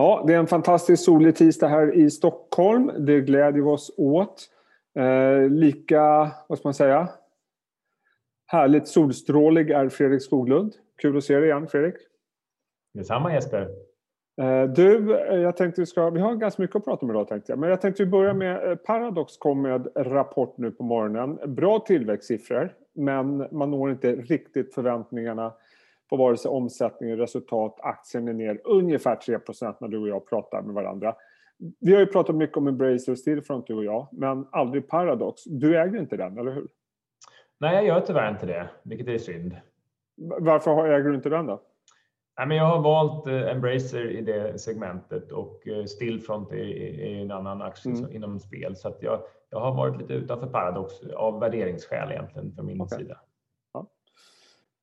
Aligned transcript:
Ja, 0.00 0.24
det 0.26 0.34
är 0.34 0.38
en 0.38 0.46
fantastisk 0.46 1.04
solig 1.04 1.36
tisdag 1.36 1.68
här 1.68 1.94
i 1.94 2.10
Stockholm. 2.10 2.92
Det 2.98 3.20
glädjer 3.20 3.62
vi 3.62 3.70
oss 3.70 3.94
åt. 3.96 4.48
Eh, 4.98 5.50
lika, 5.50 6.30
vad 6.48 6.58
ska 6.58 6.68
man 6.68 6.74
säga, 6.74 7.08
härligt 8.46 8.88
solstrålig 8.88 9.70
är 9.70 9.88
Fredrik 9.88 10.22
Skoglund. 10.22 10.72
Kul 11.02 11.16
att 11.16 11.24
se 11.24 11.36
dig 11.36 11.44
igen 11.44 11.66
Fredrik. 11.66 11.94
Detsamma 12.94 13.34
Jesper. 13.34 13.68
Eh, 14.40 14.62
du, 14.62 15.10
jag 15.30 15.56
tänkte 15.56 15.80
vi 15.80 15.86
ska, 15.86 16.10
vi 16.10 16.20
har 16.20 16.34
ganska 16.34 16.62
mycket 16.62 16.76
att 16.76 16.84
prata 16.84 17.06
om 17.06 17.10
idag 17.10 17.28
tänkte 17.28 17.52
jag. 17.52 17.58
Men 17.58 17.70
jag 17.70 17.80
tänkte 17.80 18.04
vi 18.04 18.10
börjar 18.10 18.34
med, 18.34 18.70
eh, 18.70 18.76
Paradox 18.76 19.36
kom 19.36 19.62
med 19.62 19.88
rapport 19.96 20.58
nu 20.58 20.70
på 20.70 20.82
morgonen. 20.82 21.54
Bra 21.54 21.78
tillväxtsiffror, 21.78 22.72
men 22.94 23.48
man 23.50 23.70
når 23.70 23.90
inte 23.90 24.12
riktigt 24.12 24.74
förväntningarna 24.74 25.52
på 26.10 26.16
vare 26.16 26.36
sig 26.36 26.48
omsättning, 26.50 27.16
resultat, 27.16 27.76
aktien 27.80 28.28
är 28.28 28.32
ner 28.32 28.60
ungefär 28.64 29.16
3% 29.16 29.74
när 29.80 29.88
du 29.88 29.98
och 29.98 30.08
jag 30.08 30.28
pratar 30.28 30.62
med 30.62 30.74
varandra. 30.74 31.14
Vi 31.80 31.92
har 31.92 32.00
ju 32.00 32.06
pratat 32.06 32.36
mycket 32.36 32.56
om 32.56 32.66
Embracer 32.66 33.12
och 33.12 33.18
Stillfront 33.18 33.66
du 33.66 33.74
och 33.74 33.84
jag, 33.84 34.08
men 34.12 34.46
aldrig 34.52 34.88
Paradox. 34.88 35.44
Du 35.44 35.80
äger 35.80 35.98
inte 35.98 36.16
den, 36.16 36.38
eller 36.38 36.52
hur? 36.52 36.68
Nej, 37.58 37.74
jag 37.74 37.84
gör 37.84 38.00
tyvärr 38.00 38.30
inte 38.30 38.46
det, 38.46 38.70
vilket 38.82 39.08
är 39.08 39.18
synd. 39.18 39.56
Varför 40.40 40.86
äger 40.86 41.08
du 41.08 41.14
inte 41.14 41.28
den 41.28 41.46
då? 41.46 41.62
Nej, 42.38 42.46
men 42.46 42.56
jag 42.56 42.64
har 42.64 42.80
valt 42.80 43.26
eh, 43.26 43.50
Embracer 43.50 44.10
i 44.10 44.20
det 44.20 44.58
segmentet 44.60 45.32
och 45.32 45.68
eh, 45.68 45.84
Stillfront 45.84 46.52
är, 46.52 47.22
en 47.22 47.30
annan 47.30 47.62
aktie 47.62 47.92
mm. 47.92 48.12
inom 48.12 48.40
spel. 48.40 48.76
Så 48.76 48.94
jag, 49.00 49.20
jag 49.50 49.60
har 49.60 49.74
varit 49.74 50.00
lite 50.00 50.12
utanför 50.12 50.46
Paradox 50.46 50.94
av 51.16 51.40
värderingsskäl 51.40 52.10
egentligen 52.10 52.52
från 52.52 52.66
min 52.66 52.80
okay. 52.80 52.98
sida. 52.98 53.20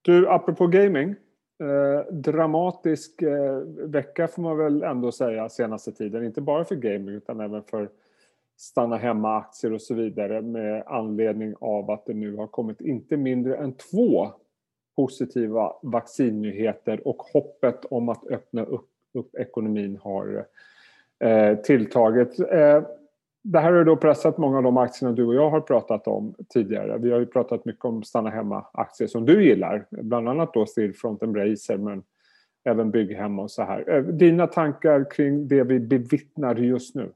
Du, 0.08 0.30
apropå 0.30 0.68
gaming. 0.68 1.16
Eh, 1.60 2.14
dramatisk 2.14 3.22
eh, 3.22 3.58
vecka 3.88 4.28
får 4.28 4.42
man 4.42 4.58
väl 4.58 4.84
ändå 4.84 5.12
säga 5.12 5.50
senaste 5.50 5.92
tiden. 5.92 6.26
Inte 6.26 6.42
bara 6.42 6.66
för 6.66 6.76
gaming 6.76 7.16
utan 7.16 7.40
även 7.40 7.64
för 7.64 7.90
stanna 8.58 8.98
hemma-aktier 8.98 9.74
och 9.74 9.82
så 9.82 9.94
vidare 9.94 10.42
med 10.42 10.84
anledning 10.86 11.56
av 11.60 11.92
att 11.92 12.06
det 12.06 12.14
nu 12.14 12.36
har 12.36 12.48
kommit 12.48 12.82
inte 12.82 13.18
mindre 13.18 13.58
än 13.58 13.74
två 13.74 14.28
positiva 14.96 15.74
vaccinnyheter 15.82 17.08
och 17.08 17.24
hoppet 17.34 17.86
om 17.86 18.10
att 18.10 18.28
öppna 18.28 18.64
upp, 18.64 18.90
upp 19.14 19.36
ekonomin 19.36 20.00
har 20.02 20.46
eh, 21.20 21.56
tilltagit. 21.56 22.40
Eh, 22.40 22.84
det 23.52 23.60
här 23.60 23.74
har 23.74 23.84
då 23.84 23.96
pressat 23.96 24.38
många 24.38 24.58
av 24.58 24.64
de 24.64 24.78
aktierna 24.78 25.16
du 25.16 25.26
och 25.26 25.36
jag 25.36 25.50
har 25.50 25.62
pratat 25.62 26.08
om 26.08 26.36
tidigare. 26.50 26.98
Vi 26.98 27.12
har 27.12 27.20
ju 27.20 27.26
pratat 27.26 27.66
mycket 27.66 27.86
om 27.86 28.04
stanna 28.04 28.30
hemma-aktier 28.30 29.08
som 29.08 29.26
du 29.26 29.46
gillar, 29.46 29.86
bland 29.90 30.30
annat 30.30 30.54
då 30.54 30.66
Stillfront, 30.66 31.24
Embracer 31.24 31.78
men 31.78 32.04
även 32.70 32.92
Bygghem 32.92 33.40
och 33.40 33.52
så 33.52 33.64
här. 33.64 33.90
Eh, 33.90 34.04
dina 34.04 34.48
tankar 34.48 35.12
kring 35.12 35.48
det 35.48 35.64
vi 35.64 35.80
bevittnar 35.80 36.56
just 36.56 36.96
nu? 36.96 37.12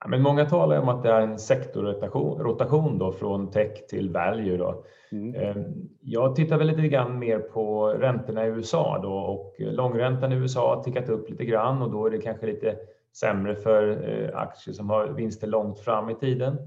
Ja, 0.00 0.08
men 0.08 0.22
många 0.22 0.44
talar 0.44 0.78
om 0.78 0.88
att 0.88 1.02
det 1.02 1.10
är 1.10 1.20
en 1.20 1.38
sektorrotation 1.38 2.38
rotation 2.38 2.98
då 2.98 3.12
från 3.12 3.50
tech 3.50 3.86
till 3.88 4.10
value. 4.10 4.56
Då. 4.56 4.84
Mm. 5.12 5.34
Eh, 5.34 5.56
jag 6.00 6.36
tittar 6.36 6.58
väl 6.58 6.66
lite 6.66 6.88
grann 6.88 7.18
mer 7.18 7.38
på 7.38 7.88
räntorna 7.88 8.46
i 8.46 8.48
USA 8.48 9.00
då 9.02 9.12
och 9.12 9.54
långräntan 9.58 10.32
i 10.32 10.36
USA 10.36 10.76
har 10.76 10.82
tickat 10.82 11.08
upp 11.08 11.30
lite 11.30 11.44
grann 11.44 11.82
och 11.82 11.90
då 11.90 12.06
är 12.06 12.10
det 12.10 12.18
kanske 12.18 12.46
lite 12.46 12.76
sämre 13.12 13.54
för 13.54 14.08
eh, 14.08 14.38
aktier 14.38 14.74
som 14.74 14.90
har 14.90 15.06
vinster 15.06 15.46
långt 15.46 15.80
fram 15.80 16.10
i 16.10 16.14
tiden. 16.14 16.58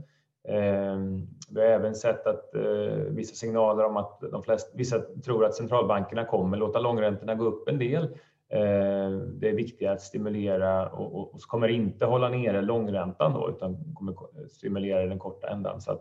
Ehm, 0.48 1.28
vi 1.50 1.62
har 1.62 1.68
även 1.68 1.96
sett 1.96 2.28
att 2.28 2.56
eh, 2.56 2.64
vissa 3.10 3.36
signaler 3.36 3.86
om 3.86 3.98
att 3.98 4.20
de 4.32 4.44
flesta, 4.44 4.78
vissa 4.78 5.00
tror 5.26 5.46
att 5.46 5.56
centralbankerna 5.56 6.26
kommer 6.26 6.58
låta 6.58 6.80
långräntorna 6.80 7.36
gå 7.36 7.46
upp 7.46 7.70
en 7.70 7.80
del. 7.80 8.04
Ehm, 8.50 9.40
det 9.40 9.50
är 9.50 9.56
viktigt 9.56 9.90
att 9.90 10.02
stimulera 10.02 10.90
och, 10.90 11.34
och, 11.34 11.42
kommer 11.42 11.68
inte 11.68 12.06
hålla 12.06 12.30
nere 12.30 12.62
långräntan 12.62 13.34
då, 13.34 13.50
utan 13.50 13.94
kommer 13.94 14.16
stimulera 14.48 15.06
den 15.06 15.20
korta 15.20 15.48
ändan. 15.48 15.82
Så 15.82 16.00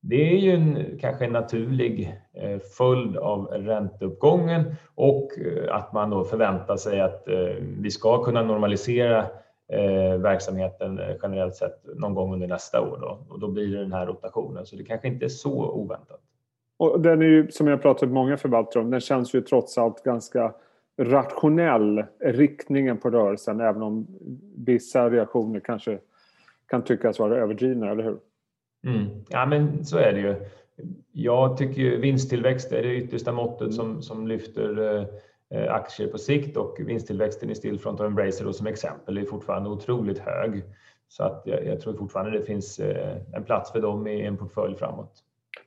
det 0.00 0.32
är 0.32 0.38
ju 0.38 0.50
en, 0.50 0.98
kanske 1.00 1.24
en 1.24 1.32
naturlig 1.32 2.20
eh, 2.32 2.58
följd 2.78 3.16
av 3.16 3.46
ränteuppgången 3.46 4.74
och 4.94 5.28
att 5.70 5.92
man 5.92 6.10
då 6.10 6.24
förväntar 6.24 6.76
sig 6.76 7.00
att 7.00 7.24
vi 7.60 7.90
ska 7.90 8.24
kunna 8.24 8.42
normalisera 8.42 9.26
eh, 9.72 10.18
verksamheten 10.18 10.98
eh, 10.98 11.16
generellt 11.22 11.54
sett 11.54 11.84
någon 11.96 12.14
gång 12.14 12.32
under 12.34 12.46
nästa 12.46 12.80
år. 12.80 12.98
Då. 13.00 13.26
Och 13.28 13.40
då 13.40 13.48
blir 13.48 13.66
det 13.66 13.78
den 13.78 13.92
här 13.92 14.06
rotationen, 14.06 14.66
så 14.66 14.76
det 14.76 14.84
kanske 14.84 15.08
inte 15.08 15.24
är 15.24 15.28
så 15.28 15.70
oväntat. 15.70 16.20
Och 16.76 17.00
den 17.00 17.22
är 17.22 17.26
ju, 17.26 17.50
som 17.50 17.66
jag 17.66 17.82
pratat 17.82 18.02
med 18.02 18.14
många 18.14 18.36
förvaltare 18.36 18.82
om, 18.82 18.90
den 18.90 19.00
känns 19.00 19.34
ju 19.34 19.40
trots 19.40 19.78
allt 19.78 20.02
ganska 20.02 20.54
rationell, 20.98 22.04
riktningen 22.20 22.98
på 22.98 23.10
rörelsen, 23.10 23.60
även 23.60 23.82
om 23.82 24.06
vissa 24.56 25.10
reaktioner 25.10 25.60
kanske 25.60 25.98
kan 26.68 26.84
tyckas 26.84 27.18
vara 27.18 27.36
överdrivna, 27.36 27.90
eller 27.90 28.02
hur? 28.02 28.18
Mm. 28.86 29.06
Ja, 29.28 29.46
men 29.46 29.84
så 29.84 29.98
är 29.98 30.12
det 30.12 30.20
ju. 30.20 30.34
Jag 31.12 31.56
tycker 31.56 31.82
ju 31.82 32.00
vinsttillväxt 32.00 32.72
är 32.72 32.82
det 32.82 32.96
yttersta 32.96 33.32
måttet 33.32 33.60
mm. 33.60 33.72
som, 33.72 34.02
som 34.02 34.26
lyfter 34.26 34.96
eh, 34.96 35.04
Eh, 35.54 35.74
aktier 35.74 36.08
på 36.08 36.18
sikt 36.18 36.56
och 36.56 36.76
vinsttillväxten 36.86 37.50
i 37.50 37.54
Stillfront 37.54 38.00
och 38.00 38.06
Embracer 38.06 38.44
då 38.44 38.52
som 38.52 38.66
exempel 38.66 39.18
är 39.18 39.24
fortfarande 39.24 39.70
otroligt 39.70 40.18
hög. 40.18 40.62
Så 41.08 41.24
att 41.24 41.42
jag, 41.44 41.66
jag, 41.66 41.80
tror 41.80 41.94
fortfarande 41.94 42.38
det 42.38 42.44
finns 42.44 42.78
eh, 42.78 43.16
en 43.32 43.44
plats 43.44 43.72
för 43.72 43.80
dem 43.80 44.06
i 44.06 44.22
en 44.26 44.36
portfölj 44.36 44.76
framåt. 44.76 45.12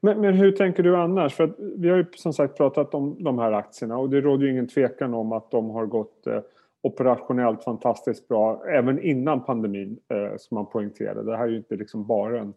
Men, 0.02 0.22
men 0.22 0.34
hur 0.34 0.52
tänker 0.52 0.84
du 0.84 0.98
annars? 0.98 1.34
För 1.34 1.54
vi 1.78 1.90
har 1.90 1.98
ju 1.98 2.06
som 2.16 2.34
sagt 2.34 2.58
pratat 2.58 2.94
om 2.94 3.24
de 3.24 3.40
här 3.40 3.52
aktierna 3.52 3.98
och 3.98 4.10
det 4.10 4.22
råder 4.22 4.46
ju 4.46 4.52
ingen 4.52 4.68
tvekan 4.68 5.14
om 5.14 5.32
att 5.32 5.52
de 5.52 5.70
har 5.70 5.86
gått 5.86 6.28
eh, 6.28 6.40
operationellt 6.84 7.64
fantastiskt 7.64 8.28
bra 8.28 8.64
även 8.66 9.00
innan 9.00 9.44
pandemin, 9.44 10.00
eh, 10.10 10.38
som 10.38 10.56
man 10.56 10.66
poängterade. 10.66 11.24
Det 11.24 11.38
här 11.38 11.44
är 11.44 11.50
ju 11.50 11.58
inte 11.58 11.76
liksom 11.76 12.08
bara 12.08 12.40
en 12.40 12.54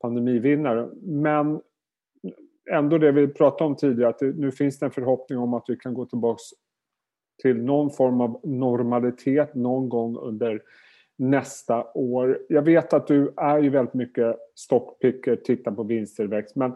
pandemivinnare. 0.00 0.88
Men 1.02 1.60
ändå 2.70 2.98
det 2.98 3.12
vi 3.12 3.28
pratade 3.28 3.70
om 3.70 3.76
tidigare, 3.76 4.10
att 4.10 4.18
det, 4.18 4.36
nu 4.36 4.52
finns 4.52 4.78
det 4.78 4.86
en 4.86 4.92
förhoppning 4.92 5.38
om 5.38 5.54
att 5.54 5.64
vi 5.68 5.76
kan 5.76 5.94
gå 5.94 6.06
tillbaks 6.06 6.42
till 7.42 7.56
någon 7.56 7.90
form 7.90 8.20
av 8.20 8.40
normalitet 8.44 9.54
någon 9.54 9.88
gång 9.88 10.16
under 10.16 10.62
nästa 11.18 11.84
år. 11.94 12.38
Jag 12.48 12.62
vet 12.62 12.92
att 12.92 13.06
du 13.06 13.32
är 13.36 13.58
ju 13.58 13.70
väldigt 13.70 13.94
mycket 13.94 14.36
stockpicker, 14.54 15.36
tittar 15.36 15.72
på 15.72 15.82
vinsttillväxt, 15.82 16.56
men 16.56 16.72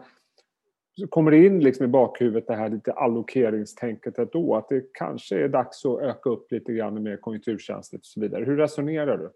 så 0.99 1.07
kommer 1.07 1.31
det 1.31 1.45
in 1.45 1.59
liksom 1.59 1.85
i 1.85 1.89
bakhuvudet 1.89 2.47
det 2.47 2.55
här 2.55 2.69
lite 2.69 2.91
allokeringstänket 2.91 4.31
då, 4.31 4.55
att 4.55 4.69
det 4.69 4.93
kanske 4.93 5.43
är 5.43 5.47
dags 5.47 5.85
att 5.85 6.01
öka 6.01 6.29
upp 6.29 6.51
lite 6.51 6.73
grann 6.73 7.03
med 7.03 7.21
konjunkturkänsligt 7.21 8.01
och 8.01 8.05
så 8.05 8.21
vidare. 8.21 8.45
Hur 8.45 8.57
resonerar 8.57 9.17
du? 9.17 9.29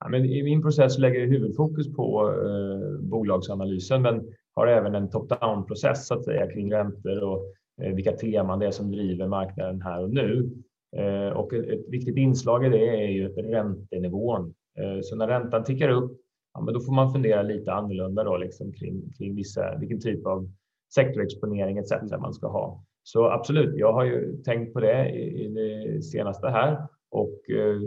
Ja, 0.00 0.08
men 0.08 0.24
I 0.24 0.42
min 0.42 0.62
process 0.62 0.98
lägger 0.98 1.20
jag 1.20 1.26
huvudfokus 1.26 1.94
på 1.96 2.30
eh, 2.30 3.00
bolagsanalysen, 3.00 4.02
men 4.02 4.34
har 4.54 4.66
även 4.66 4.94
en 4.94 5.10
top-down-process 5.10 6.06
så 6.06 6.14
att 6.14 6.24
säga 6.24 6.50
kring 6.50 6.72
räntor 6.72 7.24
och 7.24 7.44
eh, 7.82 7.94
vilka 7.94 8.12
teman 8.12 8.58
det 8.58 8.66
är 8.66 8.70
som 8.70 8.92
driver 8.92 9.26
marknaden 9.26 9.82
här 9.82 10.02
och 10.02 10.10
nu. 10.10 10.50
Eh, 10.96 11.28
och 11.28 11.54
ett 11.54 11.88
viktigt 11.88 12.16
inslag 12.16 12.66
i 12.66 12.68
det 12.68 13.04
är 13.04 13.08
ju 13.08 13.28
räntenivån. 13.28 14.54
Eh, 14.78 15.00
så 15.02 15.16
när 15.16 15.28
räntan 15.28 15.64
tickar 15.64 15.88
upp, 15.88 16.20
ja, 16.54 16.60
men 16.60 16.74
då 16.74 16.80
får 16.80 16.92
man 16.92 17.12
fundera 17.12 17.42
lite 17.42 17.72
annorlunda 17.72 18.24
då, 18.24 18.36
liksom 18.36 18.72
kring, 18.72 19.12
kring 19.18 19.34
vissa, 19.34 19.78
vilken 19.78 20.00
typ 20.00 20.26
av 20.26 20.50
sektorexponering 20.94 21.78
etc. 21.78 21.92
man 22.20 22.34
ska 22.34 22.48
ha. 22.48 22.84
Så 23.02 23.30
absolut, 23.30 23.76
jag 23.76 23.92
har 23.92 24.04
ju 24.04 24.42
tänkt 24.42 24.72
på 24.72 24.80
det 24.80 25.10
i, 25.10 25.44
i 25.44 25.48
det 25.48 26.02
senaste 26.02 26.48
här 26.48 26.86
och 27.10 27.50
eh, 27.50 27.80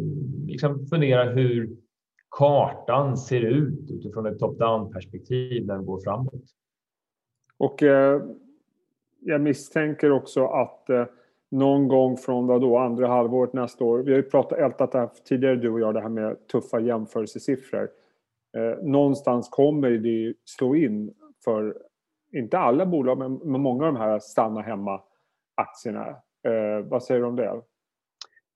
liksom 0.46 0.86
fundera 0.86 1.24
hur 1.24 1.78
kartan 2.30 3.18
ser 3.18 3.42
ut 3.42 3.92
utifrån 3.92 4.26
ett 4.26 4.40
top-down 4.40 4.94
perspektiv 4.94 5.66
när 5.66 5.78
vi 5.78 5.86
går 5.86 6.00
framåt. 6.00 6.44
Och 7.58 7.84
eh, 7.84 8.22
jag 9.20 9.42
misstänker 9.42 10.12
också 10.12 10.48
att 10.48 10.90
eh, 10.90 11.06
någon 11.52 11.88
gång 11.88 12.18
från 12.18 12.48
vad 12.48 12.62
då, 12.62 12.78
andra 12.78 13.08
halvåret 13.08 13.54
nästa 13.54 13.84
år. 13.84 14.00
Vi 14.00 14.12
har 14.12 14.18
ju 14.18 14.30
pratat, 14.30 14.60
ältat 14.60 14.92
det 14.92 15.00
här 15.00 15.10
tidigare 15.26 15.56
du 15.56 15.70
och 15.70 15.80
jag, 15.80 15.94
det 15.94 16.02
här 16.02 16.10
med 16.10 16.48
tuffa 16.48 16.80
jämförelsesiffror. 16.80 17.90
Eh, 18.58 18.84
någonstans 18.84 19.50
kommer 19.50 19.92
det 19.92 20.34
slå 20.46 20.76
in 20.76 21.14
för, 21.44 21.78
inte 22.32 22.58
alla 22.58 22.86
bolag, 22.86 23.18
men, 23.18 23.34
men 23.34 23.62
många 23.62 23.88
av 23.88 23.94
de 23.94 24.00
här 24.00 24.20
stanna 24.20 24.62
hemma-aktierna. 24.62 26.08
Eh, 26.44 26.86
vad 26.86 27.04
säger 27.04 27.22
du 27.22 27.28
om 27.28 27.36
det? 27.36 27.62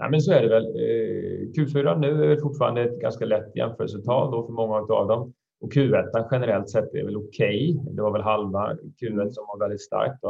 Ja, 0.02 0.10
men 0.10 0.22
så 0.22 0.32
är 0.32 0.42
det 0.42 0.50
väl. 0.50 0.66
Eh, 0.66 1.48
Q4 1.48 2.00
nu 2.00 2.32
är 2.32 2.38
fortfarande 2.38 2.82
ett 2.82 3.00
ganska 3.00 3.26
lätt 3.26 3.56
jämförelsetal 3.56 4.32
då 4.32 4.46
för 4.46 4.54
många 4.54 4.76
av 4.76 5.08
dem. 5.08 5.34
Och 5.62 5.74
Q1 5.74 6.28
generellt 6.32 6.70
sett 6.70 6.96
är 6.96 7.06
väl 7.06 7.18
okej. 7.18 7.78
Okay. 7.80 7.94
Det 7.96 8.02
var 8.02 8.12
väl 8.12 8.22
halva 8.22 8.74
Q1 8.74 9.30
som 9.30 9.46
var 9.48 9.60
väldigt 9.60 9.82
starkt. 9.82 10.22
Då. 10.22 10.30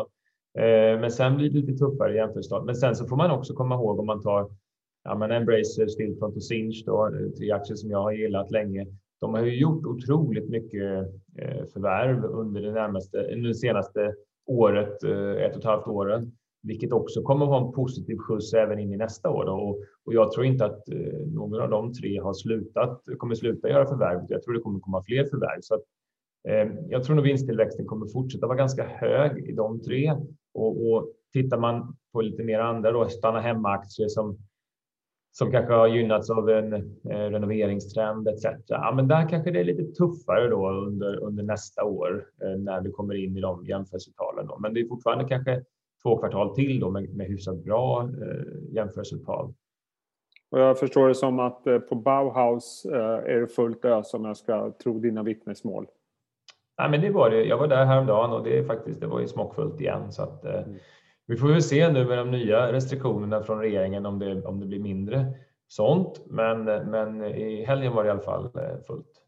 Eh, 0.62 1.00
men 1.00 1.12
sen 1.12 1.38
blir 1.38 1.50
det 1.50 1.60
lite 1.60 1.74
tuffare 1.74 2.16
jämförelsetal. 2.16 2.66
Men 2.66 2.76
sen 2.76 2.96
så 2.96 3.08
får 3.08 3.16
man 3.16 3.32
också 3.32 3.54
komma 3.54 3.76
ihåg 3.76 4.00
om 4.00 4.06
man 4.06 4.22
tar 4.22 4.50
ja, 5.04 5.16
men 5.16 5.32
Embracer, 5.32 5.88
Stillfront 5.88 6.36
och 6.36 6.44
Sinch, 6.44 6.84
då, 6.86 7.12
tre 7.38 7.52
aktier 7.52 7.76
som 7.76 7.92
jag 7.92 8.02
har 8.02 8.12
gillat 8.12 8.52
länge. 8.52 8.88
De 9.22 9.34
har 9.34 9.42
ju 9.42 9.60
gjort 9.60 9.86
otroligt 9.86 10.50
mycket 10.50 11.08
förvärv 11.74 12.26
under 12.26 12.62
det, 12.62 12.72
närmaste, 12.72 13.18
under 13.18 13.48
det 13.48 13.56
senaste 13.56 14.16
året, 14.48 15.04
ett 15.38 15.52
och 15.52 15.60
ett 15.60 15.64
halvt 15.64 15.88
åren 15.88 16.32
vilket 16.64 16.92
också 16.92 17.22
kommer 17.22 17.46
att 17.46 17.52
ha 17.52 17.68
en 17.68 17.74
positiv 17.74 18.18
skjuts 18.18 18.54
även 18.54 18.80
in 18.80 18.94
i 18.94 18.98
nästa 18.98 19.30
år. 19.30 19.46
Då. 19.46 19.52
Och, 19.52 19.80
och 20.06 20.14
jag 20.14 20.32
tror 20.32 20.46
inte 20.46 20.66
att 20.66 20.90
eh, 20.90 21.20
någon 21.34 21.62
av 21.62 21.70
de 21.70 21.94
tre 21.94 22.20
har 22.20 22.34
slutat, 22.34 23.02
kommer 23.18 23.36
sluta 23.36 23.70
göra 23.70 23.86
förvärv. 23.86 24.26
Jag 24.28 24.44
tror 24.44 24.54
det 24.54 24.60
kommer 24.60 24.80
komma 24.80 25.04
fler 25.04 25.26
förvärv. 25.26 25.60
Så 25.62 25.76
att, 25.76 25.84
eh, 26.48 26.74
jag 26.90 27.04
tror 27.04 27.16
nog 27.16 27.26
vinsttillväxten 27.26 27.86
kommer 27.86 28.08
fortsätta 28.08 28.48
vara 28.48 28.58
ganska 28.58 28.84
hög 28.88 29.50
i 29.50 29.52
de 29.52 29.82
tre. 29.82 30.16
Och, 30.54 30.92
och 30.92 31.12
tittar 31.34 31.58
man 31.58 31.96
på 32.14 32.22
lite 32.22 32.44
mer 32.44 32.60
andra 32.60 32.92
då, 32.92 33.10
stanna 33.10 33.40
hemma-aktier 33.40 34.08
som 34.08 34.38
som 35.32 35.52
kanske 35.52 35.74
har 35.74 35.88
gynnats 35.88 36.30
av 36.30 36.50
en 36.50 36.74
eh, 36.74 37.30
renoveringstrend 37.30 38.28
etc. 38.28 38.46
Ja, 38.68 38.94
men 38.96 39.08
där 39.08 39.30
kanske 39.30 39.52
det 39.52 39.60
är 39.60 39.64
lite 39.64 39.84
tuffare 39.84 40.50
då 40.50 40.72
under, 40.72 41.24
under 41.24 41.44
nästa 41.44 41.84
år 41.84 42.26
eh, 42.44 42.60
när 42.60 42.82
vi 42.82 42.92
kommer 42.92 43.16
in 43.16 43.38
i 43.38 43.42
de 43.42 43.66
jämförelsetalen. 43.66 44.48
Då. 44.48 44.60
Men 44.60 44.74
det 44.74 44.80
är 44.80 44.88
fortfarande 44.88 45.26
kanske 45.26 45.64
två 46.04 46.18
kvartal 46.18 46.56
till 46.56 46.80
då 46.80 46.90
med, 46.90 47.16
med 47.16 47.28
hyfsat 47.28 47.64
bra 47.64 48.02
eh, 48.04 48.74
jämförelsetal. 48.76 49.54
Och 50.52 50.60
jag 50.60 50.80
förstår 50.80 51.08
det 51.08 51.16
som 51.16 51.40
att 51.40 51.68
eh, 51.68 51.80
på 51.80 51.96
Bauhaus 51.96 52.86
eh, 52.86 53.34
är 53.34 53.40
det 53.40 53.48
fullt 53.48 53.86
ös 53.86 54.14
om 54.14 54.26
jag 54.26 54.38
ska 54.38 54.74
tro 54.84 55.00
dina 55.00 55.24
vittnesmål. 55.24 55.88
Nej, 56.78 56.90
men 56.90 57.02
det 57.02 57.10
var 57.10 57.30
det. 57.30 57.44
Jag 57.44 57.58
var 57.58 57.68
där 57.68 57.86
häromdagen 57.86 58.32
och 58.32 58.44
det, 58.44 58.58
är 58.58 58.64
faktiskt, 58.64 59.02
det 59.02 59.08
var 59.08 59.20
ju 59.20 59.28
smockfullt 59.28 59.82
igen. 59.82 60.12
Så 60.12 60.24
att, 60.24 60.46
eh, 60.46 60.64
mm. 60.64 60.78
Vi 61.26 61.38
får 61.38 61.48
väl 61.48 61.62
se 61.62 61.92
nu 61.92 62.06
med 62.06 62.18
de 62.18 62.32
nya 62.32 62.74
restriktionerna 62.74 63.44
från 63.44 63.60
regeringen 63.60 64.06
om 64.06 64.20
det, 64.20 64.46
om 64.46 64.60
det 64.60 64.66
blir 64.66 64.80
mindre 64.80 65.26
sånt. 65.68 66.22
Men, 66.26 66.64
men 66.64 67.26
i 67.26 67.64
helgen 67.66 67.94
var 67.94 68.04
det 68.04 68.08
i 68.08 68.12
alla 68.12 68.22
fall 68.22 68.50
fullt. 68.88 69.21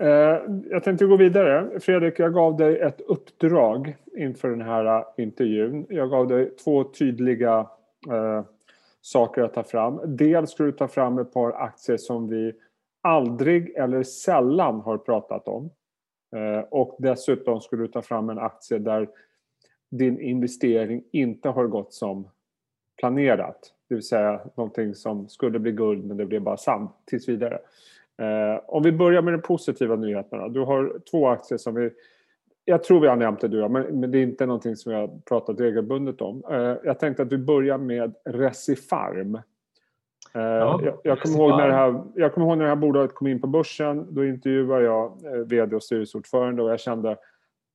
Eh, 0.00 0.40
jag 0.70 0.84
tänkte 0.84 1.04
gå 1.04 1.16
vidare. 1.16 1.80
Fredrik, 1.80 2.18
jag 2.18 2.34
gav 2.34 2.56
dig 2.56 2.78
ett 2.78 3.00
uppdrag 3.00 3.96
inför 4.16 4.50
den 4.50 4.62
här 4.62 4.84
eh, 4.84 5.04
intervjun. 5.16 5.86
Jag 5.88 6.10
gav 6.10 6.28
dig 6.28 6.56
två 6.56 6.84
tydliga 6.84 7.66
eh, 8.10 8.44
saker 9.00 9.42
att 9.42 9.54
ta 9.54 9.62
fram. 9.62 10.00
Dels 10.16 10.50
ska 10.50 10.64
du 10.64 10.72
ta 10.72 10.88
fram 10.88 11.18
ett 11.18 11.32
par 11.32 11.52
aktier 11.52 11.96
som 11.96 12.28
vi 12.28 12.52
aldrig 13.02 13.70
eller 13.76 14.02
sällan 14.02 14.80
har 14.80 14.98
pratat 14.98 15.48
om. 15.48 15.70
Eh, 16.36 16.64
och 16.70 16.96
dessutom 16.98 17.60
skulle 17.60 17.82
du 17.82 17.88
ta 17.88 18.02
fram 18.02 18.30
en 18.30 18.38
aktie 18.38 18.78
där 18.78 19.08
din 19.90 20.20
investering 20.20 21.04
inte 21.12 21.48
har 21.48 21.66
gått 21.66 21.92
som 21.92 22.28
planerat. 23.00 23.72
Det 23.88 23.94
vill 23.94 24.04
säga 24.04 24.40
någonting 24.54 24.94
som 24.94 25.28
skulle 25.28 25.58
bli 25.58 25.72
guld 25.72 26.04
men 26.04 26.16
det 26.16 26.26
blev 26.26 26.42
bara 26.42 26.56
sand 26.56 26.88
tills 27.04 27.28
vidare. 27.28 27.58
Eh, 28.18 28.60
om 28.66 28.82
vi 28.82 28.92
börjar 28.92 29.22
med 29.22 29.34
de 29.34 29.42
positiva 29.42 29.96
nyheterna. 29.96 30.48
Du 30.48 30.60
har 30.60 31.00
två 31.10 31.28
aktier 31.28 31.58
som 31.58 31.74
vi... 31.74 31.90
Jag 32.64 32.84
tror 32.84 33.00
vi 33.00 33.08
har 33.08 33.16
nämnt 33.16 33.40
det 33.40 33.48
du 33.48 33.68
men, 33.68 34.00
men 34.00 34.10
det 34.10 34.18
är 34.18 34.22
inte 34.22 34.46
någonting 34.46 34.76
som 34.76 34.92
vi 34.92 34.98
har 34.98 35.20
pratat 35.28 35.60
regelbundet 35.60 36.20
om. 36.20 36.42
Eh, 36.50 36.76
jag 36.84 36.98
tänkte 36.98 37.22
att 37.22 37.32
vi 37.32 37.38
börjar 37.38 37.78
med 37.78 38.14
Recifarm. 38.24 39.34
Eh, 39.34 40.42
ja, 40.42 40.80
jag, 40.84 40.98
jag, 41.02 41.20
kommer 41.20 41.36
ihåg 41.36 41.50
när 41.50 41.68
det 41.68 41.74
här, 41.74 42.02
jag 42.14 42.34
kommer 42.34 42.46
ihåg 42.46 42.58
när 42.58 42.64
det 42.64 42.70
här 42.70 42.76
bolaget 42.76 43.14
kom 43.14 43.26
in 43.26 43.40
på 43.40 43.46
börsen. 43.46 44.14
Då 44.14 44.24
intervjuade 44.24 44.84
jag 44.84 45.12
VD 45.46 45.76
och 45.76 45.82
styrelseordförande 45.82 46.62
och 46.62 46.70
jag 46.70 46.80
kände 46.80 47.16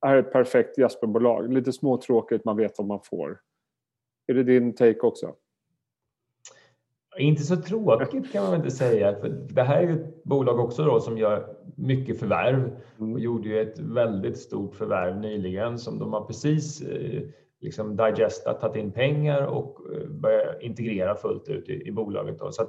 är 0.05 0.17
ett 0.17 0.31
perfekt 0.31 0.77
Jesperbolag. 0.77 1.53
Lite 1.53 1.73
småtråkigt, 1.73 2.45
man 2.45 2.57
vet 2.57 2.77
vad 2.77 2.87
man 2.87 2.99
får. 3.03 3.39
Är 4.27 4.33
det 4.33 4.43
din 4.43 4.75
take 4.75 4.99
också? 4.99 5.35
Inte 7.17 7.43
så 7.43 7.55
tråkigt 7.55 8.31
kan 8.31 8.43
man 8.43 8.51
väl 8.51 8.59
inte 8.59 8.75
säga. 8.75 9.15
För 9.15 9.29
det 9.29 9.63
här 9.63 9.83
är 9.83 9.93
ett 9.93 10.23
bolag 10.23 10.59
också 10.59 10.83
då 10.83 10.99
som 10.99 11.17
gör 11.17 11.45
mycket 11.75 12.19
förvärv 12.19 12.71
mm. 12.99 13.13
och 13.13 13.19
gjorde 13.19 13.49
ju 13.49 13.61
ett 13.61 13.79
väldigt 13.79 14.37
stort 14.37 14.75
förvärv 14.75 15.17
nyligen 15.17 15.77
som 15.77 15.99
de 15.99 16.13
har 16.13 16.25
precis 16.25 16.81
eh, 16.81 17.21
liksom 17.61 17.95
digestat, 17.95 18.61
tagit 18.61 18.83
in 18.83 18.91
pengar 18.91 19.45
och 19.45 19.79
eh, 19.95 20.09
börjat 20.09 20.61
integrera 20.61 21.15
fullt 21.15 21.49
ut 21.49 21.69
i, 21.69 21.87
i 21.87 21.91
bolaget. 21.91 22.39
Då. 22.39 22.51
Så 22.51 22.63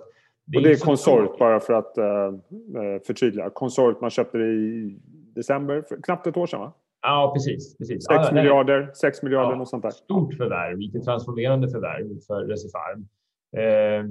det 0.45 0.59
och 0.59 0.63
det 0.65 0.71
är 0.71 0.77
konsort 0.77 1.39
bara 1.39 1.61
för 1.61 1.73
att 1.73 1.99
uh, 1.99 3.01
förtydliga. 3.07 3.51
Konsort, 3.51 4.01
man 4.01 4.11
köpte 4.11 4.39
i 4.39 4.99
december, 5.35 5.83
för 5.89 6.03
knappt 6.03 6.27
ett 6.27 6.37
år 6.37 6.47
sedan 6.47 6.61
va? 6.61 6.73
Ja, 7.03 7.33
precis. 7.35 7.79
precis. 7.79 8.05
6 8.05 8.05
ja, 8.09 8.31
miljarder, 8.35 8.91
6 8.95 9.23
miljarder, 9.23 9.51
ja, 9.51 9.57
något 9.57 9.69
sånt 9.69 9.83
där. 9.83 9.91
Stort 9.91 10.35
förvärv, 10.35 10.79
lite 10.79 11.01
transformerande 11.01 11.69
förvärv 11.69 12.21
för 12.27 12.45
Recifarm. 12.45 13.09
Eh, 13.57 14.05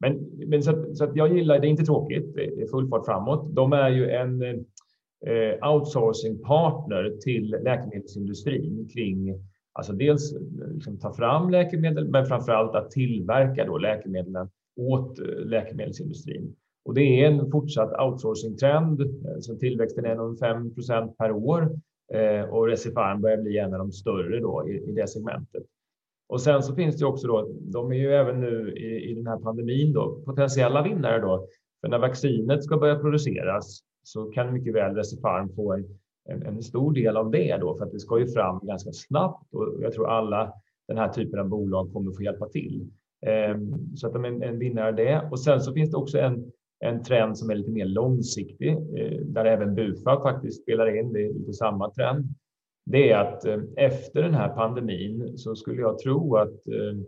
men 0.00 0.30
men 0.46 0.62
så, 0.62 0.94
så 0.94 1.04
att 1.04 1.16
jag 1.16 1.36
gillar, 1.36 1.58
det 1.58 1.66
är 1.66 1.70
inte 1.70 1.84
tråkigt, 1.84 2.34
det 2.34 2.62
är 2.62 2.66
full 2.66 2.88
fart 2.88 3.06
framåt. 3.06 3.54
De 3.54 3.72
är 3.72 3.88
ju 3.88 4.10
en 4.10 4.42
eh, 5.26 5.72
outsourcing-partner 5.72 7.16
till 7.20 7.50
läkemedelsindustrin 7.50 8.88
kring 8.94 9.42
Alltså 9.72 9.92
dels 9.92 10.32
eh, 10.32 10.40
liksom 10.74 10.98
ta 10.98 11.12
fram 11.12 11.50
läkemedel, 11.50 12.08
men 12.08 12.26
framför 12.26 12.52
allt 12.52 12.74
att 12.74 12.90
tillverka 12.90 13.64
då 13.64 13.78
läkemedlen 13.78 14.48
åt 14.76 15.18
läkemedelsindustrin. 15.44 16.54
Och 16.84 16.94
det 16.94 17.00
är 17.00 17.26
en 17.26 17.50
fortsatt 17.50 18.00
outsourcing-trend. 18.00 19.02
Så 19.40 19.56
tillväxten 19.56 20.04
är 20.04 20.14
nog 20.14 20.38
5 20.38 20.72
per 21.18 21.32
år 21.32 21.80
och 22.50 22.66
Recipharm 22.66 23.20
börjar 23.20 23.42
bli 23.42 23.58
en 23.58 23.72
av 23.72 23.78
de 23.78 23.92
större 23.92 24.40
då 24.40 24.68
i, 24.68 24.90
i 24.90 24.92
det 24.92 25.08
segmentet. 25.08 25.62
Och 26.28 26.40
sen 26.40 26.62
så 26.62 26.74
finns 26.74 26.98
det 26.98 27.06
också 27.06 27.26
då, 27.26 27.48
de 27.60 27.92
är 27.92 27.96
ju 27.96 28.12
även 28.12 28.40
nu 28.40 28.72
i, 28.76 29.10
i 29.10 29.14
den 29.14 29.26
här 29.26 29.38
pandemin 29.38 29.92
då 29.92 30.22
potentiella 30.24 30.82
vinnare 30.82 31.20
då. 31.20 31.46
För 31.80 31.88
när 31.88 31.98
vaccinet 31.98 32.64
ska 32.64 32.76
börja 32.76 32.98
produceras 32.98 33.80
så 34.02 34.24
kan 34.24 34.52
mycket 34.52 34.74
väl 34.74 34.94
Recipharm 34.94 35.54
få 35.54 35.72
en, 35.72 35.84
en, 36.28 36.42
en, 36.42 36.62
stor 36.62 36.92
del 36.92 37.16
av 37.16 37.30
det 37.30 37.56
då, 37.60 37.76
för 37.76 37.84
att 37.84 37.92
det 37.92 38.00
ska 38.00 38.18
ju 38.18 38.26
fram 38.26 38.60
ganska 38.62 38.90
snabbt 38.92 39.54
och 39.54 39.74
jag 39.80 39.92
tror 39.92 40.08
alla 40.08 40.52
den 40.88 40.98
här 40.98 41.08
typen 41.08 41.40
av 41.40 41.48
bolag 41.48 41.92
kommer 41.92 42.12
få 42.12 42.22
hjälpa 42.22 42.48
till. 42.48 42.90
Ehm, 43.26 43.96
så 43.96 44.06
att 44.06 44.12
de 44.12 44.24
är 44.24 44.28
en, 44.28 44.42
en 44.42 44.58
vinnare 44.58 44.92
det. 44.92 45.28
Och 45.30 45.40
sen 45.40 45.60
så 45.60 45.72
finns 45.72 45.90
det 45.90 45.96
också 45.96 46.18
en 46.18 46.52
en 46.80 47.02
trend 47.02 47.38
som 47.38 47.50
är 47.50 47.54
lite 47.54 47.70
mer 47.70 47.84
långsiktig, 47.84 48.72
eh, 48.72 49.20
där 49.20 49.44
även 49.44 49.74
Bufa 49.74 50.22
faktiskt 50.22 50.62
spelar 50.62 50.98
in, 50.98 51.12
det 51.12 51.26
är 51.26 51.32
lite 51.32 51.52
samma 51.52 51.90
trend. 51.90 52.24
Det 52.86 53.10
är 53.10 53.18
att 53.18 53.44
eh, 53.44 53.58
efter 53.76 54.22
den 54.22 54.34
här 54.34 54.48
pandemin 54.48 55.38
så 55.38 55.54
skulle 55.54 55.80
jag 55.80 55.98
tro 55.98 56.36
att 56.36 56.68
eh, 56.68 56.98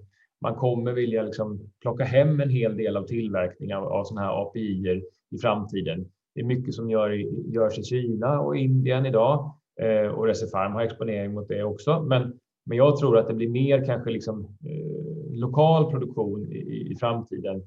man 0.41 0.55
kommer 0.55 0.93
vilja 0.93 1.23
liksom 1.23 1.71
plocka 1.83 2.05
hem 2.05 2.41
en 2.41 2.51
hel 2.51 2.77
del 2.77 2.97
av 2.97 3.07
tillverkningen 3.07 3.77
av, 3.77 3.85
av 3.85 4.05
sådana 4.05 4.27
här 4.27 4.43
API 4.43 5.03
i 5.31 5.39
framtiden. 5.39 6.07
Det 6.35 6.41
är 6.41 6.45
mycket 6.45 6.75
som 6.75 6.91
gör, 6.91 7.11
görs 7.55 7.79
i 7.79 7.83
Kina 7.83 8.41
och 8.41 8.57
Indien 8.57 9.07
idag 9.07 9.55
eh, 9.81 10.07
och 10.07 10.27
Recipharm 10.27 10.73
har 10.73 10.83
exponering 10.83 11.35
mot 11.35 11.49
det 11.49 11.63
också. 11.63 12.03
Men, 12.03 12.39
men 12.67 12.77
jag 12.79 12.97
tror 12.97 13.19
att 13.19 13.29
det 13.29 13.35
blir 13.35 13.49
mer 13.49 13.85
kanske 13.85 14.11
liksom, 14.11 14.45
eh, 14.45 15.39
lokal 15.39 15.91
produktion 15.91 16.53
i, 16.53 16.93
i 16.93 16.97
framtiden 17.01 17.63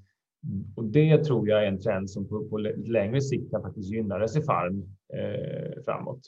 och 0.76 0.86
det 0.86 1.24
tror 1.24 1.50
jag 1.50 1.64
är 1.64 1.68
en 1.68 1.82
trend 1.82 2.10
som 2.10 2.28
på, 2.28 2.46
på 2.50 2.58
längre 2.86 3.22
sikt 3.22 3.52
kan 3.52 3.62
faktiskt 3.62 3.92
gynna 3.92 4.20
Recipharm 4.20 4.84
eh, 5.14 5.84
framåt. 5.86 6.20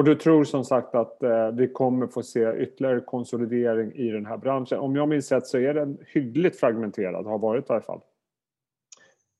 Och 0.00 0.04
du 0.04 0.14
tror 0.14 0.44
som 0.44 0.64
sagt 0.64 0.94
att 0.94 1.22
eh, 1.22 1.50
vi 1.52 1.68
kommer 1.68 2.06
få 2.06 2.22
se 2.22 2.52
ytterligare 2.56 3.00
konsolidering 3.00 3.92
i 3.92 4.10
den 4.10 4.26
här 4.26 4.36
branschen. 4.36 4.78
Om 4.78 4.96
jag 4.96 5.08
minns 5.08 5.32
rätt 5.32 5.46
så 5.46 5.58
är 5.58 5.74
den 5.74 5.98
hyggligt 6.06 6.60
fragmenterad, 6.60 7.26
har 7.26 7.38
varit 7.38 7.70
i 7.70 7.72
alla 7.72 7.80
fall. 7.80 8.00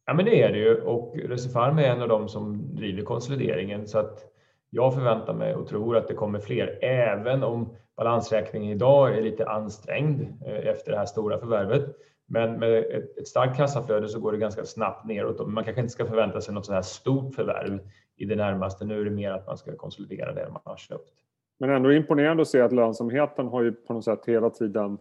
Ja 0.06 0.14
men 0.14 0.24
det 0.24 0.42
är 0.42 0.52
det 0.52 0.58
ju 0.58 0.80
och 0.80 1.16
Recipharm 1.16 1.78
är 1.78 1.82
en 1.82 2.02
av 2.02 2.08
dem 2.08 2.28
som 2.28 2.74
driver 2.74 3.02
konsolideringen 3.02 3.86
så 3.86 3.98
att 3.98 4.24
jag 4.70 4.94
förväntar 4.94 5.34
mig 5.34 5.54
och 5.54 5.68
tror 5.68 5.96
att 5.96 6.08
det 6.08 6.14
kommer 6.14 6.38
fler 6.38 6.84
även 6.84 7.42
om 7.42 7.76
balansräkningen 7.96 8.72
idag 8.72 9.18
är 9.18 9.22
lite 9.22 9.48
ansträngd 9.48 10.20
eh, 10.46 10.68
efter 10.68 10.92
det 10.92 10.98
här 10.98 11.06
stora 11.06 11.38
förvärvet. 11.38 11.96
Men 12.28 12.58
med 12.58 12.78
ett, 12.78 13.18
ett 13.18 13.28
starkt 13.28 13.56
kassaflöde 13.56 14.08
så 14.08 14.20
går 14.20 14.32
det 14.32 14.38
ganska 14.38 14.64
snabbt 14.64 15.06
neråt. 15.06 15.48
Man 15.48 15.64
kanske 15.64 15.80
inte 15.80 15.92
ska 15.92 16.06
förvänta 16.06 16.40
sig 16.40 16.54
något 16.54 16.66
så 16.66 16.72
här 16.72 16.82
stort 16.82 17.34
förvärv 17.34 17.80
i 18.20 18.24
det 18.24 18.36
närmaste. 18.36 18.84
Nu 18.84 19.00
är 19.00 19.04
det 19.04 19.10
mer 19.10 19.30
att 19.30 19.46
man 19.46 19.58
ska 19.58 19.76
konsolidera 19.76 20.32
det 20.34 20.48
man 20.52 20.62
har 20.64 20.76
köpt. 20.76 21.10
Men 21.58 21.70
ändå 21.70 21.92
imponerande 21.92 22.42
att 22.42 22.48
se 22.48 22.60
att 22.60 22.72
lönsamheten 22.72 23.46
har 23.46 23.62
ju 23.62 23.72
på 23.72 23.92
något 23.92 24.04
sätt 24.04 24.20
hela 24.26 24.50
tiden, 24.50 24.98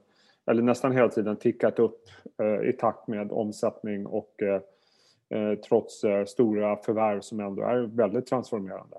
eller 0.51 0.61
nästan 0.61 0.91
hela 0.91 1.09
tiden, 1.09 1.35
tickat 1.35 1.79
upp 1.79 2.01
eh, 2.41 2.69
i 2.69 2.73
takt 2.73 3.07
med 3.07 3.31
omsättning 3.31 4.05
och 4.05 4.41
eh, 4.41 4.61
eh 5.39 5.59
trots 5.59 6.03
eh, 6.03 6.25
stora 6.25 6.77
förvärv 6.77 7.21
som 7.21 7.39
ändå 7.39 7.61
är 7.61 7.77
väldigt 7.77 8.27
transformerande. 8.27 8.97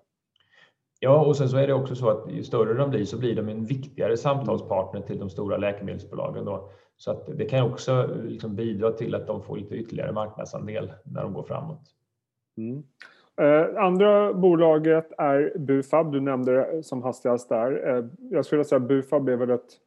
Ja, 1.01 1.25
och 1.25 1.37
sen 1.37 1.49
så 1.49 1.57
är 1.57 1.67
det 1.67 1.75
också 1.75 1.95
så 1.95 2.11
att 2.11 2.31
ju 2.33 2.45
större 2.45 2.75
de 2.75 2.91
blir 2.91 3.05
så 3.05 3.19
blir 3.19 3.37
de 3.37 3.49
en 3.49 3.65
viktigare 3.65 4.17
samtalspartner 4.17 5.01
till 5.01 5.19
de 5.19 5.31
stora 5.31 5.57
läkemedelsbolagen. 5.57 6.45
Då. 6.45 6.71
Så 6.97 7.11
att 7.11 7.39
det 7.39 7.45
kan 7.45 7.73
också 7.73 8.07
liksom 8.23 8.57
bidra 8.57 8.93
till 8.93 9.15
att 9.15 9.27
de 9.27 9.43
får 9.43 9.57
lite 9.57 9.75
ytterligare 9.75 10.13
marknadsandel 10.13 10.93
när 11.05 11.23
de 11.23 11.33
går 11.33 11.43
framåt. 11.43 11.81
Mm. 12.57 12.83
Eh, 13.41 13.83
andra 13.85 14.35
bolaget 14.35 15.13
är 15.19 15.59
Bufab. 15.59 16.13
Du 16.13 16.21
nämnde 16.21 16.53
det 16.53 16.83
som 16.83 17.03
hastigast 17.03 17.49
där. 17.49 17.89
Eh, 17.89 18.05
jag 18.31 18.45
skulle 18.45 18.65
säga 18.65 18.77
att 18.77 18.89
Bufab 18.89 19.29
är 19.29 19.37
väl 19.37 19.51
ett 19.51 19.79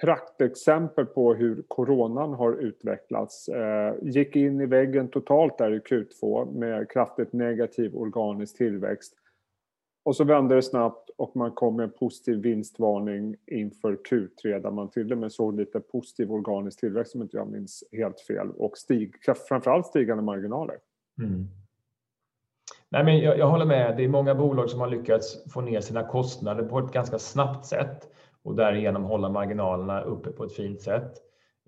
praktexempel 0.00 1.06
på 1.06 1.34
hur 1.34 1.62
coronan 1.68 2.32
har 2.32 2.52
utvecklats. 2.52 3.48
Eh, 3.48 3.94
gick 4.02 4.36
in 4.36 4.60
i 4.60 4.66
väggen 4.66 5.08
totalt 5.08 5.58
där 5.58 5.74
i 5.74 5.78
Q2 5.78 6.52
med 6.58 6.90
kraftigt 6.90 7.32
negativ 7.32 7.96
organisk 7.96 8.56
tillväxt 8.56 9.14
Och 10.04 10.16
så 10.16 10.24
vände 10.24 10.54
det 10.54 10.62
snabbt 10.62 11.10
och 11.16 11.36
man 11.36 11.50
kom 11.50 11.76
med 11.76 11.84
en 11.84 11.90
positiv 11.90 12.42
vinstvarning 12.42 13.36
inför 13.46 13.96
Q3 13.96 14.62
där 14.62 14.70
man 14.70 14.90
till 14.90 15.12
och 15.12 15.18
med 15.18 15.32
såg 15.32 15.56
lite 15.56 15.80
positiv 15.80 16.32
organisk 16.32 16.80
tillväxt 16.80 17.14
om 17.14 17.22
inte 17.22 17.36
jag 17.36 17.48
minns 17.48 17.84
helt 17.92 18.20
fel 18.20 18.50
och 18.50 18.78
stig, 18.78 19.14
framförallt 19.48 19.86
stigande 19.86 20.22
marginaler. 20.22 20.76
Mm. 21.18 21.46
Nej, 22.96 23.04
men 23.04 23.18
jag, 23.18 23.38
jag, 23.38 23.46
håller 23.46 23.64
med. 23.64 23.96
Det 23.96 24.04
är 24.04 24.08
många 24.08 24.34
bolag 24.34 24.70
som 24.70 24.80
har 24.80 24.86
lyckats 24.88 25.52
få 25.52 25.60
ner 25.60 25.80
sina 25.80 26.02
kostnader 26.02 26.62
på 26.62 26.78
ett 26.78 26.92
ganska 26.92 27.18
snabbt 27.18 27.66
sätt 27.66 28.08
och 28.44 28.54
därigenom 28.54 29.04
hålla 29.04 29.28
marginalerna 29.28 30.00
uppe 30.00 30.30
på 30.30 30.44
ett 30.44 30.52
fint 30.52 30.80
sätt. 30.80 31.12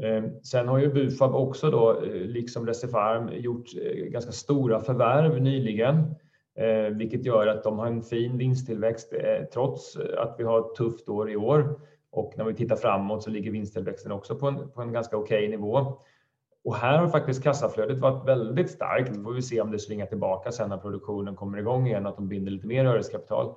Ehm, 0.03 0.43
sen 0.43 0.69
har 0.69 0.79
ju 0.79 0.93
Bufab 0.93 1.35
också 1.35 1.71
då, 1.71 2.03
eh, 2.03 2.11
liksom 2.13 2.67
Recipharm, 2.67 3.31
gjort 3.33 3.67
eh, 3.83 4.05
ganska 4.05 4.33
stora 4.33 4.81
förvärv 4.81 5.43
nyligen, 5.43 5.97
eh, 6.59 6.97
vilket 6.97 7.25
gör 7.27 7.47
att 7.47 7.65
de 7.65 7.79
har 7.79 7.87
en 7.87 8.03
fin 8.03 8.39
vinsttillväxt 8.39 9.13
trots 9.53 9.97
att 9.97 10.35
vi 10.39 10.45
har 10.45 10.61
ett 10.61 10.75
tufft 10.75 11.09
år 11.09 11.31
i 11.31 11.37
år. 11.37 11.81
Och 12.11 12.35
när 12.37 12.45
vi 12.45 12.55
tittar 12.55 12.77
framåt 12.77 13.23
så 13.23 13.31
ligger 13.31 13.51
vinsttillväxten 13.51 14.13
också 14.13 14.37
på 14.37 14.47
en, 14.47 14.71
på 14.71 14.83
en 14.83 14.93
ganska 14.93 15.17
okej 15.17 15.39
okay 15.39 15.49
nivå. 15.49 15.99
Och 16.69 16.77
här 16.77 16.99
har 16.99 17.09
faktiskt 17.09 17.43
kassaflödet 17.43 17.99
varit 17.99 18.29
väldigt 18.29 18.71
starkt. 18.71 19.23
Får 19.23 19.33
vi 19.33 19.43
se 19.43 19.61
om 19.61 19.71
det 19.71 19.79
svingar 19.79 20.07
tillbaka 20.07 20.53
sen 20.53 20.69
när 20.69 20.77
produktionen 20.77 21.37
kommer 21.37 21.59
igång 21.59 21.87
igen, 21.87 22.07
att 22.07 22.17
de 22.17 22.29
binder 22.29 22.53
lite 22.53 22.67
mer 22.67 22.85
rörelsekapital. 22.85 23.55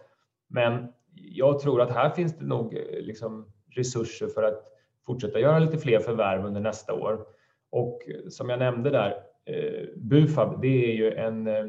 Men 0.48 0.88
jag 1.16 1.60
tror 1.60 1.82
att 1.82 1.92
här 1.92 2.10
finns 2.10 2.38
det 2.38 2.46
nog 2.46 2.74
liksom 2.92 3.46
resurser 3.70 4.28
för 4.28 4.44
att 4.44 4.64
fortsätta 5.06 5.40
göra 5.40 5.60
lite 5.60 5.78
fler 5.78 6.00
förvärv 6.00 6.46
under 6.46 6.62
nästa 6.62 6.94
år. 6.94 7.26
Och 7.70 8.00
som 8.30 8.50
jag 8.50 8.60
nämnde 8.60 8.90
där, 8.90 9.14
eh, 9.46 9.88
Bufab, 9.98 10.62
det 10.62 10.92
är 10.92 10.96
ju 10.96 11.14
en 11.14 11.48
eh, 11.48 11.66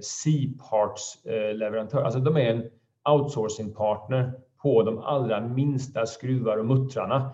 C-parts 0.00 1.24
eh, 1.24 1.54
leverantör. 1.54 2.02
Alltså 2.02 2.20
de 2.20 2.36
är 2.36 2.50
en 2.50 2.70
outsourcing 3.10 3.74
partner 3.74 4.32
på 4.62 4.82
de 4.82 4.98
allra 4.98 5.40
minsta 5.40 6.06
skruvar 6.06 6.56
och 6.56 6.66
muttrarna 6.66 7.30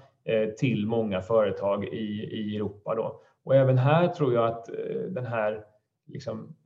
till 0.59 0.87
många 0.87 1.21
företag 1.21 1.85
i, 1.85 2.29
i 2.33 2.57
Europa. 2.57 2.95
Då. 2.95 3.21
Och 3.45 3.55
även 3.55 3.79
här 3.79 4.09
tror 4.09 4.35
jag 4.35 4.47
att 4.49 4.67
den 5.09 5.27
här 5.27 5.65
liksom, 6.07 6.57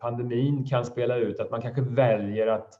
pandemin 0.00 0.66
kan 0.66 0.84
spela 0.84 1.16
ut 1.16 1.40
att 1.40 1.50
man 1.50 1.62
kanske 1.62 1.82
väljer 1.82 2.46
att 2.46 2.74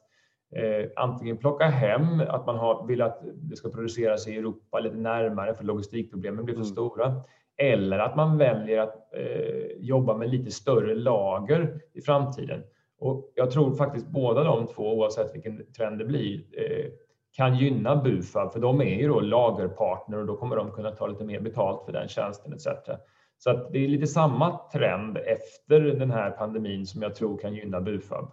eh, 0.57 0.91
antingen 0.97 1.37
plocka 1.37 1.65
hem 1.65 2.21
att 2.29 2.47
man 2.47 2.57
har, 2.57 2.87
vill 2.87 3.03
att 3.03 3.21
det 3.35 3.57
ska 3.57 3.69
produceras 3.69 4.29
i 4.29 4.37
Europa 4.37 4.81
lite 4.81 4.97
närmare 4.97 5.55
för 5.55 5.65
logistikproblemen 5.65 6.45
blir 6.45 6.55
för 6.55 6.61
mm. 6.61 6.73
stora. 6.73 7.23
Eller 7.57 7.99
att 7.99 8.17
man 8.17 8.39
väljer 8.39 8.79
att 8.79 9.15
eh, 9.15 9.67
jobba 9.79 10.17
med 10.17 10.31
lite 10.31 10.51
större 10.51 10.95
lager 10.95 11.81
i 11.93 12.01
framtiden. 12.01 12.63
Och 12.99 13.33
jag 13.35 13.51
tror 13.51 13.75
faktiskt 13.75 14.07
båda 14.09 14.45
de 14.45 14.67
två, 14.67 14.99
oavsett 14.99 15.35
vilken 15.35 15.73
trend 15.73 15.99
det 15.99 16.05
blir, 16.05 16.45
eh, 16.53 16.87
kan 17.39 17.57
gynna 17.57 17.97
Bufab, 17.97 18.53
för 18.53 18.61
de 18.61 18.81
är 18.81 19.01
ju 19.01 19.09
då 19.09 19.21
lagerpartner 19.21 20.19
och 20.19 20.27
då 20.27 20.37
kommer 20.37 20.57
de 20.57 20.71
kunna 20.71 20.91
ta 20.91 21.07
lite 21.07 21.25
mer 21.25 21.41
betalt 21.41 21.85
för 21.85 21.93
den 21.93 22.09
tjänsten 22.09 22.53
etc. 22.53 22.67
Så 23.39 23.51
att 23.51 23.73
det 23.73 23.85
är 23.85 23.89
lite 23.89 24.07
samma 24.07 24.61
trend 24.73 25.19
efter 25.19 25.81
den 25.81 26.11
här 26.11 26.31
pandemin 26.31 26.87
som 26.87 27.03
jag 27.03 27.15
tror 27.15 27.39
kan 27.39 27.55
gynna 27.55 27.81
Bufab. 27.81 28.31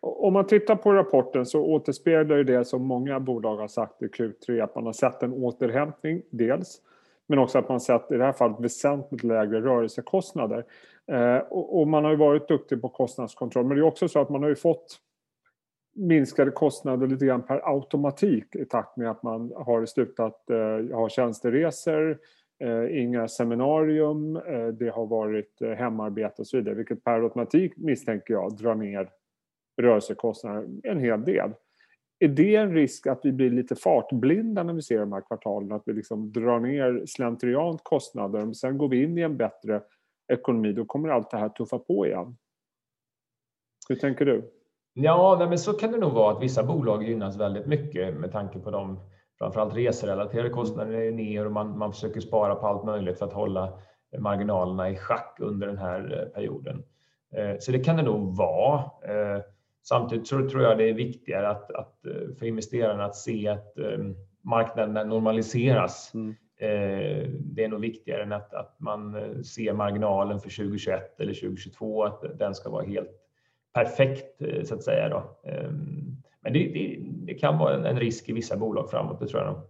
Om 0.00 0.32
man 0.32 0.46
tittar 0.46 0.76
på 0.76 0.92
rapporten 0.92 1.46
så 1.46 1.62
återspeglar 1.62 2.36
det 2.44 2.64
som 2.64 2.86
många 2.86 3.20
bolag 3.20 3.56
har 3.56 3.68
sagt 3.68 4.02
i 4.02 4.06
Q3 4.06 4.64
att 4.64 4.74
man 4.74 4.86
har 4.86 4.92
sett 4.92 5.22
en 5.22 5.32
återhämtning 5.32 6.22
dels 6.30 6.80
men 7.26 7.38
också 7.38 7.58
att 7.58 7.68
man 7.68 7.80
sett 7.80 8.12
i 8.12 8.16
det 8.16 8.24
här 8.24 8.32
fallet 8.32 8.60
väsentligt 8.60 9.24
lägre 9.24 9.60
rörelsekostnader. 9.60 10.64
Eh, 11.06 11.36
och, 11.50 11.88
man 11.88 12.04
har 12.04 12.10
ju 12.10 12.16
varit 12.16 12.48
duktig 12.48 12.82
på 12.82 12.88
kostnadskontroll 12.88 13.64
men 13.64 13.76
det 13.76 13.80
är 13.80 13.86
också 13.86 14.08
så 14.08 14.20
att 14.20 14.28
man 14.28 14.42
har 14.42 14.48
ju 14.48 14.56
fått 14.56 14.98
minskade 15.94 16.50
kostnader 16.50 17.06
lite 17.06 17.26
grann 17.26 17.42
per 17.42 17.68
automatik 17.74 18.56
i 18.56 18.64
takt 18.64 18.96
med 18.96 19.10
att 19.10 19.22
man 19.22 19.52
har 19.56 19.86
slutat 19.86 20.50
eh, 20.50 20.96
ha 20.96 21.08
tjänsteresor, 21.08 22.18
eh, 22.64 23.02
inga 23.02 23.28
seminarium, 23.28 24.36
eh, 24.36 24.66
det 24.66 24.88
har 24.88 25.06
varit 25.06 25.62
eh, 25.62 25.70
hemarbete 25.70 26.34
och 26.38 26.46
så 26.46 26.56
vidare 26.56 26.74
vilket 26.74 27.04
per 27.04 27.22
automatik 27.22 27.76
misstänker 27.76 28.34
jag 28.34 28.56
drar 28.56 28.74
ner 28.74 29.10
rörelsekostnader 29.82 30.68
en 30.82 31.00
hel 31.00 31.24
del. 31.24 31.52
Är 32.18 32.28
det 32.28 32.56
en 32.56 32.74
risk 32.74 33.06
att 33.06 33.20
vi 33.22 33.32
blir 33.32 33.50
lite 33.50 33.76
fartblinda 33.76 34.62
när 34.62 34.72
vi 34.74 34.82
ser 34.82 34.98
de 34.98 35.12
här 35.12 35.20
kvartalen? 35.20 35.72
Att 35.72 35.82
vi 35.86 35.92
liksom 35.92 36.32
drar 36.32 36.60
ner 36.60 37.02
slentriant 37.06 37.80
kostnader, 37.84 38.38
men 38.38 38.54
sen 38.54 38.78
går 38.78 38.88
vi 38.88 39.02
in 39.02 39.18
i 39.18 39.20
en 39.20 39.36
bättre 39.36 39.82
ekonomi, 40.32 40.72
då 40.72 40.84
kommer 40.84 41.08
allt 41.08 41.30
det 41.30 41.36
här 41.36 41.48
tuffa 41.48 41.78
på 41.78 42.06
igen. 42.06 42.36
Hur 43.88 43.96
tänker 43.96 44.24
du? 44.24 44.61
Ja, 44.94 45.36
nej, 45.38 45.48
men 45.48 45.58
så 45.58 45.72
kan 45.72 45.92
det 45.92 45.98
nog 45.98 46.12
vara 46.12 46.36
att 46.36 46.42
vissa 46.42 46.62
bolag 46.62 47.02
gynnas 47.02 47.36
väldigt 47.36 47.66
mycket 47.66 48.14
med 48.14 48.32
tanke 48.32 48.58
på 48.58 48.70
de 48.70 49.00
framförallt 49.38 49.76
reserelaterade 49.76 50.50
kostnaderna 50.50 50.98
är 50.98 51.10
ner 51.10 51.46
och 51.46 51.52
man, 51.52 51.78
man 51.78 51.92
försöker 51.92 52.20
spara 52.20 52.54
på 52.54 52.66
allt 52.66 52.84
möjligt 52.84 53.18
för 53.18 53.26
att 53.26 53.32
hålla 53.32 53.78
marginalerna 54.18 54.90
i 54.90 54.96
schack 54.96 55.36
under 55.40 55.66
den 55.66 55.78
här 55.78 56.22
eh, 56.22 56.34
perioden. 56.34 56.82
Eh, 57.34 57.56
så 57.60 57.72
det 57.72 57.78
kan 57.78 57.96
det 57.96 58.02
nog 58.02 58.36
vara. 58.36 58.78
Eh, 58.80 59.42
Samtidigt 59.84 60.26
så 60.26 60.48
tror 60.48 60.62
jag 60.62 60.78
det 60.78 60.88
är 60.88 60.94
viktigare 60.94 61.48
att, 61.48 61.72
att 61.72 61.98
för 62.38 62.46
investerarna 62.46 63.04
att 63.04 63.16
se 63.16 63.48
att 63.48 63.74
marknaden 64.44 65.08
normaliseras. 65.08 66.12
Mm. 66.14 66.34
Det 67.40 67.64
är 67.64 67.68
nog 67.68 67.80
viktigare 67.80 68.22
än 68.22 68.32
att, 68.32 68.54
att 68.54 68.76
man 68.80 69.14
ser 69.44 69.72
marginalen 69.72 70.40
för 70.40 70.56
2021 70.56 71.20
eller 71.20 71.34
2022, 71.34 72.04
att 72.04 72.38
den 72.38 72.54
ska 72.54 72.70
vara 72.70 72.84
helt 72.84 73.21
perfekt 73.72 74.42
eh, 74.42 74.62
så 74.64 74.74
att 74.74 74.82
säga. 74.82 75.08
Då. 75.08 75.50
Ehm, 75.50 76.16
men 76.40 76.52
det, 76.52 76.58
det, 76.58 76.96
det, 77.00 77.34
kan 77.34 77.58
vara 77.58 77.74
en, 77.74 77.84
en 77.84 78.00
risk 78.00 78.28
i 78.28 78.32
vissa 78.32 78.56
bolag 78.56 78.90
framåt, 78.90 79.20
det 79.20 79.26
tror 79.26 79.42
jag 79.42 79.52
nog 79.52 79.62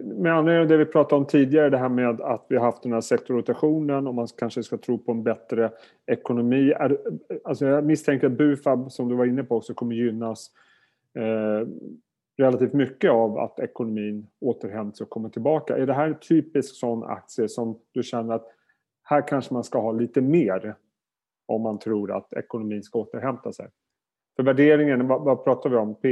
med 0.00 0.32
anledning 0.32 0.62
av 0.62 0.68
det 0.68 0.76
vi 0.76 0.84
pratade 0.84 1.20
om 1.20 1.26
tidigare, 1.26 1.70
det 1.70 1.78
här 1.78 1.88
med 1.88 2.20
att 2.20 2.46
vi 2.48 2.56
har 2.56 2.64
haft 2.64 2.82
den 2.82 2.92
här 2.92 3.00
sektorrotationen 3.00 4.06
och 4.06 4.14
man 4.14 4.28
kanske 4.38 4.62
ska 4.62 4.76
tro 4.76 4.98
på 4.98 5.12
en 5.12 5.22
bättre 5.22 5.70
ekonomi. 6.06 6.70
Är, 6.70 6.98
alltså 7.44 7.66
jag 7.66 7.84
misstänker 7.84 8.26
att 8.26 8.32
Bufab, 8.32 8.92
som 8.92 9.08
du 9.08 9.14
var 9.14 9.26
inne 9.26 9.44
på, 9.44 9.56
också 9.56 9.74
kommer 9.74 9.94
gynnas 9.94 10.50
eh, 11.14 11.68
relativt 12.38 12.72
mycket 12.72 13.10
av 13.10 13.38
att 13.38 13.58
ekonomin 13.58 14.26
återhämtas 14.40 15.00
och 15.00 15.10
kommer 15.10 15.28
tillbaka. 15.28 15.76
Är 15.76 15.86
det 15.86 15.94
här 15.94 16.06
en 16.06 16.18
typisk 16.18 16.74
sån 16.74 17.04
aktie 17.04 17.48
som 17.48 17.78
du 17.92 18.02
känner 18.02 18.34
att 18.34 18.46
här 19.02 19.28
kanske 19.28 19.54
man 19.54 19.64
ska 19.64 19.80
ha 19.80 19.92
lite 19.92 20.20
mer 20.20 20.74
om 21.52 21.62
man 21.62 21.78
tror 21.78 22.16
att 22.16 22.32
ekonomin 22.32 22.82
ska 22.82 22.98
återhämta 22.98 23.52
sig? 23.52 23.68
För 24.36 24.42
värderingen, 24.42 25.08
vad, 25.08 25.24
vad 25.24 25.44
pratar 25.44 25.70
vi 25.70 25.76
om? 25.76 25.94
P 25.94 26.08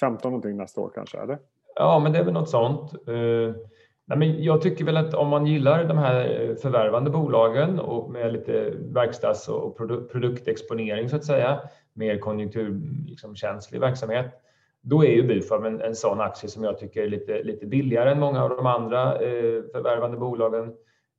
15 0.00 0.30
någonting 0.30 0.56
nästa 0.56 0.80
år 0.80 0.90
kanske? 0.94 1.18
Eller? 1.18 1.38
Ja, 1.74 1.98
men 1.98 2.12
det 2.12 2.18
är 2.18 2.24
väl 2.24 2.34
något 2.34 2.50
sånt. 2.50 2.92
Eh, 3.08 3.54
nej, 4.04 4.18
men 4.18 4.42
jag 4.42 4.62
tycker 4.62 4.84
väl 4.84 4.96
att 4.96 5.14
om 5.14 5.28
man 5.28 5.46
gillar 5.46 5.84
de 5.84 5.98
här 5.98 6.56
förvärvande 6.62 7.10
bolagen 7.10 7.80
och 7.80 8.10
med 8.10 8.32
lite 8.32 8.72
verkstads 8.78 9.48
och 9.48 9.76
produktexponering 10.12 11.08
så 11.08 11.16
att 11.16 11.24
säga, 11.24 11.60
mer 11.92 12.18
konjunkturkänslig 12.18 13.10
liksom, 13.10 13.80
verksamhet, 13.80 14.26
då 14.80 15.04
är 15.04 15.10
ju 15.10 15.22
Bufab 15.22 15.64
en, 15.64 15.80
en 15.80 15.94
sån 15.94 16.20
aktie 16.20 16.50
som 16.50 16.64
jag 16.64 16.78
tycker 16.78 17.02
är 17.02 17.08
lite, 17.08 17.42
lite 17.42 17.66
billigare 17.66 18.10
än 18.10 18.20
många 18.20 18.42
av 18.44 18.50
de 18.50 18.66
andra 18.66 19.14
eh, 19.14 19.62
förvärvande 19.72 20.16
bolagen. 20.16 20.74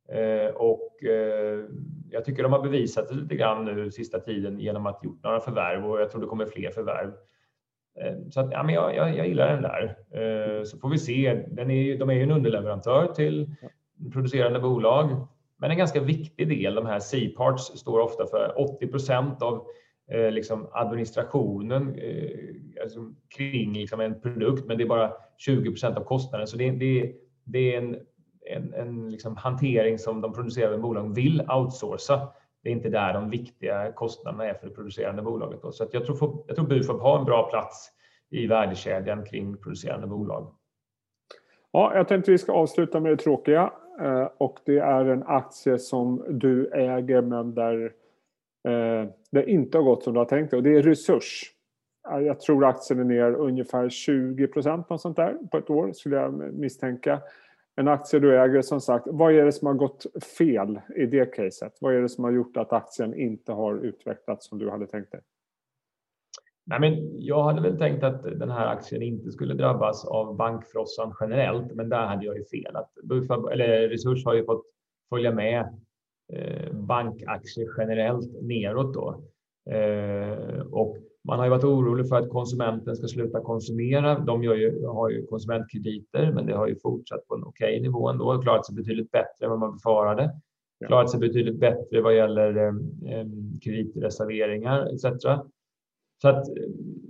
Eh, 0.08 0.54
och 0.54 0.89
eh, 1.04 1.64
jag 2.10 2.24
tycker 2.24 2.42
de 2.42 2.52
har 2.52 2.62
bevisat 2.62 3.08
det 3.08 3.14
lite 3.14 3.34
grann 3.34 3.64
nu 3.64 3.90
sista 3.90 4.20
tiden 4.20 4.60
genom 4.60 4.86
att 4.86 5.04
gjort 5.04 5.22
några 5.22 5.40
förvärv 5.40 5.90
och 5.90 6.00
jag 6.00 6.10
tror 6.10 6.20
det 6.20 6.26
kommer 6.26 6.46
fler 6.46 6.70
förvärv. 6.70 7.12
Eh, 8.00 8.14
så 8.30 8.40
att, 8.40 8.52
ja, 8.52 8.62
men 8.62 8.74
jag, 8.74 8.96
jag, 8.96 9.16
jag 9.16 9.28
gillar 9.28 9.52
den 9.52 9.62
där. 9.62 9.96
Eh, 10.10 10.64
så 10.64 10.78
får 10.78 10.88
vi 10.88 10.98
se. 10.98 11.44
Den 11.48 11.70
är, 11.70 11.98
de 11.98 12.10
är 12.10 12.14
ju 12.14 12.22
en 12.22 12.30
underleverantör 12.30 13.06
till 13.06 13.50
producerande 14.12 14.60
bolag, 14.60 15.26
men 15.56 15.70
en 15.70 15.78
ganska 15.78 16.00
viktig 16.00 16.48
del. 16.48 16.74
De 16.74 16.86
här 16.86 17.00
C-parts 17.00 17.78
står 17.78 18.00
ofta 18.00 18.26
för 18.26 18.54
80 18.56 18.86
procent 18.86 19.42
av 19.42 19.66
eh, 20.10 20.30
liksom 20.30 20.68
administrationen 20.72 21.94
eh, 21.94 22.82
alltså 22.82 23.14
kring 23.36 23.72
liksom 23.72 24.00
en 24.00 24.20
produkt, 24.20 24.66
men 24.66 24.78
det 24.78 24.84
är 24.84 24.88
bara 24.88 25.12
20 25.38 25.70
procent 25.70 25.96
av 25.96 26.04
kostnaden. 26.04 26.46
Så 26.46 26.56
det, 26.56 26.70
det, 26.70 27.12
det 27.44 27.74
är 27.74 27.78
en, 27.78 27.96
en, 28.46 28.74
en 28.74 29.10
liksom 29.10 29.36
hantering 29.36 29.98
som 29.98 30.20
de 30.20 30.32
producerande 30.32 30.78
bolagen 30.78 31.14
vill 31.14 31.42
outsourca 31.50 32.28
det 32.62 32.68
är 32.68 32.72
inte 32.72 32.88
där 32.88 33.12
de 33.12 33.30
viktiga 33.30 33.92
kostnaderna 33.92 34.46
är 34.46 34.54
för 34.54 34.66
det 34.66 34.74
producerande 34.74 35.22
bolaget. 35.22 35.62
Då. 35.62 35.72
Så 35.72 35.84
att 35.84 35.94
jag, 35.94 36.06
tror, 36.06 36.44
jag 36.46 36.56
tror 36.56 36.66
Bufab 36.66 37.00
har 37.00 37.18
en 37.18 37.24
bra 37.24 37.50
plats 37.50 37.90
i 38.30 38.46
värdekedjan 38.46 39.24
kring 39.24 39.56
producerande 39.56 40.06
bolag. 40.06 40.54
Ja, 41.72 41.94
jag 41.94 42.08
tänkte 42.08 42.30
vi 42.30 42.38
ska 42.38 42.52
avsluta 42.52 43.00
med 43.00 43.12
det 43.12 43.16
tråkiga 43.16 43.72
eh, 44.00 44.28
och 44.38 44.58
det 44.64 44.78
är 44.78 45.04
en 45.04 45.22
aktie 45.22 45.78
som 45.78 46.24
du 46.28 46.70
äger 46.70 47.22
men 47.22 47.54
där 47.54 47.84
eh, 48.68 49.08
det 49.30 49.50
inte 49.50 49.78
har 49.78 49.82
gått 49.82 50.02
som 50.02 50.12
du 50.12 50.18
har 50.18 50.24
tänkt 50.24 50.52
och 50.52 50.62
det 50.62 50.76
är 50.76 50.82
Resurs. 50.82 51.42
Jag 52.02 52.40
tror 52.40 52.64
aktien 52.64 53.00
är 53.00 53.04
ner 53.04 53.34
ungefär 53.34 53.88
20 53.88 54.46
procent 54.46 54.88
på 54.88 55.58
ett 55.58 55.70
år 55.70 55.92
skulle 55.92 56.16
jag 56.16 56.54
misstänka 56.54 57.20
en 57.80 57.88
aktie 57.88 58.20
du 58.20 58.40
äger 58.40 58.62
som 58.62 58.80
sagt, 58.80 59.06
vad 59.08 59.34
är 59.34 59.44
det 59.44 59.52
som 59.52 59.66
har 59.66 59.74
gått 59.74 60.06
fel 60.38 60.80
i 60.96 61.06
det 61.06 61.26
caset? 61.26 61.72
Vad 61.80 61.94
är 61.94 62.00
det 62.00 62.08
som 62.08 62.24
har 62.24 62.32
gjort 62.32 62.56
att 62.56 62.72
aktien 62.72 63.14
inte 63.14 63.52
har 63.52 63.84
utvecklats 63.84 64.48
som 64.48 64.58
du 64.58 64.70
hade 64.70 64.86
tänkt 64.86 65.12
dig? 65.12 65.20
Nej, 66.66 66.80
men 66.80 67.18
jag 67.18 67.42
hade 67.42 67.62
väl 67.62 67.78
tänkt 67.78 68.04
att 68.04 68.22
den 68.22 68.50
här 68.50 68.66
aktien 68.66 69.02
inte 69.02 69.30
skulle 69.30 69.54
drabbas 69.54 70.04
av 70.04 70.36
bankfrossan 70.36 71.14
generellt, 71.20 71.74
men 71.74 71.88
där 71.88 72.06
hade 72.06 72.26
jag 72.26 72.36
ju 72.36 72.44
fel. 72.44 72.76
Att 72.76 72.90
Buffa, 73.02 73.52
eller 73.52 73.88
Resurs 73.88 74.24
har 74.24 74.34
ju 74.34 74.44
fått 74.44 74.64
följa 75.08 75.32
med 75.32 75.60
eh, 76.32 76.72
bankaktier 76.72 77.68
generellt 77.78 78.42
neråt 78.42 78.94
då. 78.94 79.22
Eh, 79.74 80.60
och 80.60 80.96
man 81.30 81.38
har 81.38 81.46
ju 81.46 81.50
varit 81.50 81.64
orolig 81.64 82.08
för 82.08 82.16
att 82.16 82.28
konsumenten 82.28 82.96
ska 82.96 83.06
sluta 83.06 83.40
konsumera. 83.40 84.18
De 84.18 84.42
ju, 84.42 84.86
har 84.86 85.10
ju 85.10 85.26
konsumentkrediter, 85.26 86.32
men 86.32 86.46
det 86.46 86.52
har 86.52 86.68
ju 86.68 86.76
fortsatt 86.82 87.28
på 87.28 87.34
en 87.34 87.44
okej 87.44 87.80
nivå 87.80 88.08
ändå 88.08 88.24
och 88.24 88.42
klarat 88.42 88.66
sig 88.66 88.74
betydligt 88.74 89.10
bättre 89.10 89.44
än 89.44 89.50
vad 89.50 89.58
man 89.58 89.72
befarade. 89.72 90.30
Klarat 90.86 91.10
sig 91.10 91.20
betydligt 91.20 91.60
bättre 91.60 92.00
vad 92.00 92.16
gäller 92.16 92.56
eh, 92.56 92.74
eh 93.12 93.26
kreditreserveringar 93.64 94.94
etc. 94.94 95.22
Så 96.22 96.28
att, 96.28 96.44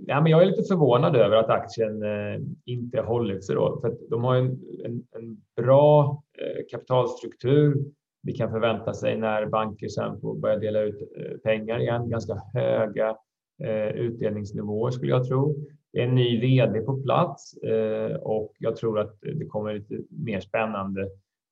ja, 0.07 0.21
men 0.21 0.31
jag 0.31 0.41
är 0.41 0.45
lite 0.45 0.63
förvånad 0.63 1.15
över 1.15 1.35
att 1.35 1.49
aktien 1.49 2.03
eh, 2.03 2.41
inte 2.65 3.01
hållit 3.01 3.45
sig 3.45 3.55
då, 3.55 3.79
för 3.81 3.97
de 4.09 4.23
har 4.23 4.35
en, 4.35 4.59
en, 4.85 5.03
en 5.11 5.37
bra 5.55 6.23
eh, 6.37 6.63
kapitalstruktur. 6.71 7.77
Vi 8.23 8.33
kan 8.33 8.51
förvänta 8.51 8.93
sig 8.93 9.17
när 9.17 9.45
banker 9.45 9.87
sen 9.87 10.19
får 10.19 10.35
börja 10.35 10.57
dela 10.57 10.81
ut 10.81 11.01
eh, 11.17 11.37
pengar 11.37 11.79
igen, 11.79 12.09
ganska 12.09 12.41
höga 12.53 13.15
Eh, 13.63 13.95
utdelningsnivåer 13.95 14.91
skulle 14.91 15.11
jag 15.11 15.27
tro. 15.27 15.55
Det 15.93 15.99
är 15.99 16.07
en 16.07 16.15
ny 16.15 16.41
vd 16.41 16.81
på 16.81 17.01
plats 17.01 17.57
eh, 17.57 18.15
och 18.15 18.53
jag 18.59 18.75
tror 18.75 18.99
att 18.99 19.17
det 19.21 19.45
kommer 19.45 19.73
lite 19.73 19.97
mer 20.09 20.39
spännande 20.39 21.09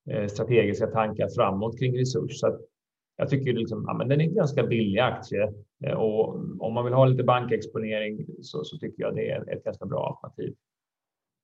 eh, 0.10 0.28
strategiska 0.28 0.88
tankar 0.88 1.28
framåt 1.36 1.80
kring 1.80 1.98
Resurs. 2.00 2.40
Så 2.40 2.60
jag 3.18 3.30
tycker 3.30 3.54
liksom, 3.54 3.84
ja, 3.88 3.94
men 3.94 4.08
den 4.08 4.22
är 4.22 4.26
en 4.26 4.36
ganska 4.36 4.64
billig 4.64 5.00
aktie 5.00 5.54
och 5.96 6.36
om 6.60 6.74
man 6.74 6.86
vill 6.86 6.94
ha 6.94 7.06
lite 7.06 7.24
bankexponering 7.24 8.26
så, 8.42 8.64
så 8.64 8.78
tycker 8.78 9.04
jag 9.04 9.16
det 9.16 9.32
är 9.32 9.54
ett 9.54 9.64
ganska 9.64 9.86
bra 9.86 10.08
alternativ. 10.08 10.56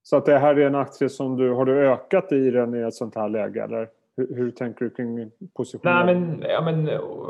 Så 0.03 0.17
att 0.17 0.25
det 0.25 0.37
här 0.37 0.55
är 0.55 0.67
en 0.67 0.75
aktie 0.75 1.09
som 1.09 1.37
du, 1.37 1.51
har 1.51 1.65
du 1.65 1.87
ökat 1.87 2.31
i 2.31 2.51
den 2.51 2.75
i 2.75 2.79
ett 2.79 2.93
sånt 2.93 3.15
här 3.15 3.29
läge 3.29 3.63
eller? 3.63 3.89
Hur, 4.17 4.35
hur 4.35 4.51
tänker 4.51 4.85
du 4.85 4.91
kring 4.91 5.31
positionen? 5.53 6.05
Nej, 6.05 6.15
men, 6.15 6.41
ja, 6.49 6.61
men 6.61 6.87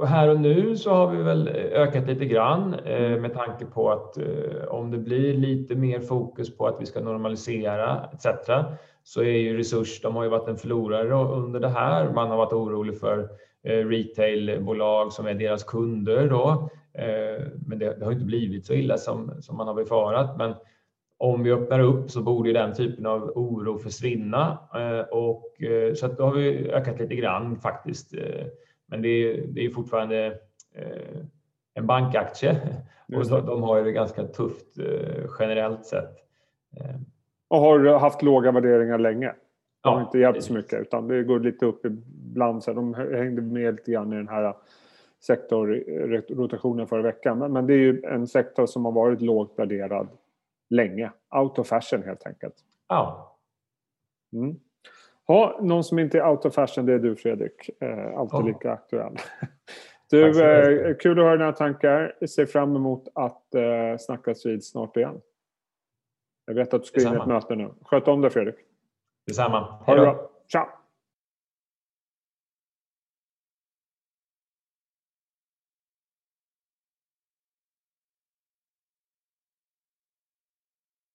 här 0.07 0.29
och 0.29 0.39
nu 0.39 0.77
så 0.77 0.89
har 0.89 1.11
vi 1.11 1.23
väl 1.23 1.47
ökat 1.71 2.07
lite 2.07 2.25
grann 2.25 2.73
eh, 2.73 3.21
med 3.21 3.33
tanke 3.33 3.65
på 3.65 3.91
att 3.91 4.17
eh, 4.17 4.67
om 4.67 4.91
det 4.91 4.97
blir 4.97 5.33
lite 5.33 5.75
mer 5.75 5.99
fokus 5.99 6.57
på 6.57 6.67
att 6.67 6.81
vi 6.81 6.85
ska 6.85 6.99
normalisera 6.99 8.09
etc. 8.13 8.27
så 9.03 9.21
är 9.21 9.37
ju 9.37 9.57
Resurs, 9.57 10.01
de 10.01 10.15
har 10.15 10.23
ju 10.23 10.29
varit 10.29 10.47
en 10.47 10.57
förlorare 10.57 11.13
under 11.13 11.59
det 11.59 11.69
här. 11.69 12.13
Man 12.13 12.29
har 12.29 12.37
varit 12.37 12.53
orolig 12.53 12.99
för 12.99 13.29
Eh, 13.65 13.87
retailbolag 13.87 15.13
som 15.13 15.27
är 15.27 15.33
deras 15.33 15.63
kunder 15.63 16.29
då. 16.29 16.69
Eh, 16.93 17.47
men 17.67 17.79
det, 17.79 17.99
det 17.99 18.05
har 18.05 18.11
inte 18.11 18.25
blivit 18.25 18.65
så 18.65 18.73
illa 18.73 18.97
som, 18.97 19.31
som 19.41 19.57
man 19.57 19.67
har 19.67 19.73
befarat. 19.73 20.37
Men 20.37 20.53
om 21.17 21.43
vi 21.43 21.51
öppnar 21.51 21.79
upp 21.79 22.11
så 22.11 22.21
borde 22.21 22.53
den 22.53 22.73
typen 22.73 23.05
av 23.05 23.31
oro 23.35 23.77
försvinna. 23.77 24.57
Eh, 24.75 24.99
och, 24.99 25.43
så 25.95 26.05
att 26.05 26.17
då 26.17 26.23
har 26.23 26.33
vi 26.33 26.71
ökat 26.71 26.99
lite 26.99 27.15
grann 27.15 27.55
faktiskt. 27.55 28.13
Men 28.85 29.01
det 29.01 29.09
är, 29.09 29.47
det 29.47 29.65
är 29.65 29.69
fortfarande 29.69 30.39
en 31.73 31.87
bankaktie 31.87 32.57
och 33.15 33.27
de, 33.27 33.45
de 33.45 33.63
har 33.63 33.83
det 33.83 33.91
ganska 33.91 34.23
tufft 34.23 34.77
generellt 35.39 35.85
sett. 35.85 36.15
Och 37.47 37.57
har 37.57 37.99
haft 37.99 38.21
låga 38.21 38.51
värderingar 38.51 38.97
länge? 38.97 39.33
Det 39.83 39.89
har 39.89 39.99
ja, 39.99 40.05
inte 40.05 40.19
hjälpt 40.19 40.43
så 40.43 40.53
mycket 40.53 40.81
utan 40.81 41.07
det 41.07 41.23
går 41.23 41.39
lite 41.39 41.65
upp 41.65 41.85
ibland. 41.85 42.63
Så 42.63 42.73
de 42.73 42.93
hängde 42.93 43.41
med 43.41 43.75
lite 43.75 43.91
grann 43.91 44.13
i 44.13 44.15
den 44.15 44.27
här 44.27 44.53
sektorrotationen 45.27 46.87
förra 46.87 47.01
veckan. 47.01 47.51
Men 47.53 47.67
det 47.67 47.73
är 47.73 47.77
ju 47.77 48.03
en 48.03 48.27
sektor 48.27 48.65
som 48.65 48.85
har 48.85 48.91
varit 48.91 49.21
lågt 49.21 49.53
värderad 49.59 50.07
länge. 50.69 51.11
Out 51.35 51.59
of 51.59 51.67
fashion 51.67 52.03
helt 52.03 52.27
enkelt. 52.27 52.55
Ja. 52.87 53.37
Mm. 54.33 54.59
Ha, 55.27 55.59
någon 55.61 55.83
som 55.83 55.99
inte 55.99 56.17
är 56.17 56.29
out 56.29 56.45
of 56.45 56.53
fashion 56.53 56.85
det 56.85 56.93
är 56.93 56.99
du 56.99 57.15
Fredrik. 57.15 57.69
Eh, 57.79 58.17
alltid 58.17 58.39
oh. 58.39 58.47
lika 58.47 58.71
aktuell. 58.71 59.15
Du, 60.09 60.43
eh, 60.43 60.95
kul 60.97 61.19
att 61.19 61.25
höra 61.25 61.37
dina 61.37 61.51
tankar. 61.51 62.15
Jag 62.19 62.29
ser 62.29 62.45
fram 62.45 62.75
emot 62.75 63.07
att 63.15 63.55
eh, 63.55 63.97
snackas 63.99 64.45
vid 64.45 64.65
snart 64.65 64.97
igen. 64.97 65.21
Jag 66.45 66.55
vet 66.55 66.73
att 66.73 66.81
du 66.81 66.87
ska 66.87 67.01
in 67.01 67.13
i 67.13 67.17
ett 67.17 67.25
möte 67.25 67.55
nu. 67.55 67.73
Sköt 67.81 68.07
om 68.07 68.21
dig 68.21 68.31
Fredrik. 68.31 68.55
Detsamma. 69.27 69.59
Ha 69.59 69.95
det 69.95 70.01
bra. 70.01 70.29
Ciao! 70.51 70.65